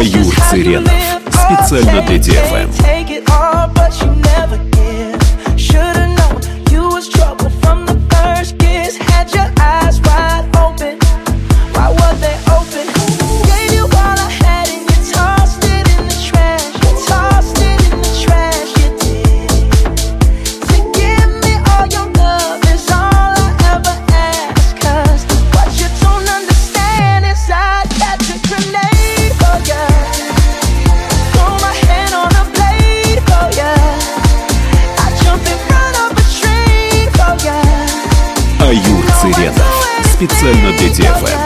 [0.00, 0.90] Таюр Циренов.
[1.28, 2.99] Специально для ДФМ.
[40.20, 41.39] специально для DFM.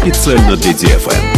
[0.00, 1.29] специально для DFM.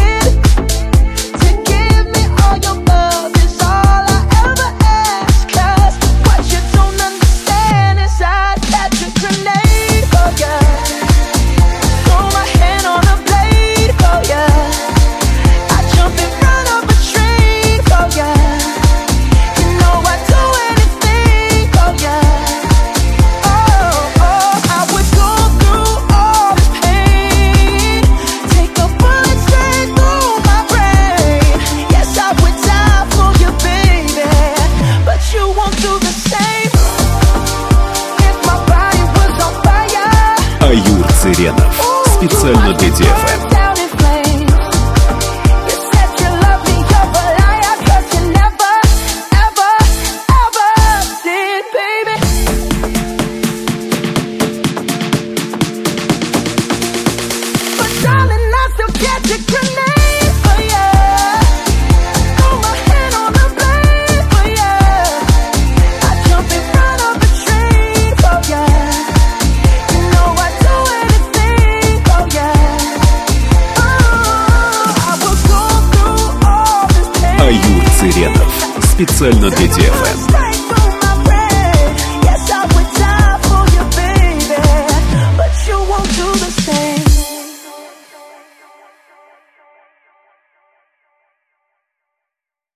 [41.43, 42.07] Хабенов.
[42.07, 43.42] Специально для ДФМ.
[78.03, 78.53] Сыренов.
[78.83, 80.42] Специально для ДФМ.